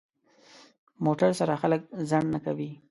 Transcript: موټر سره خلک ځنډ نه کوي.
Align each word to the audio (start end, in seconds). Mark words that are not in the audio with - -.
موټر 1.05 1.31
سره 1.39 1.53
خلک 1.61 1.81
ځنډ 2.09 2.27
نه 2.33 2.39
کوي. 2.45 2.69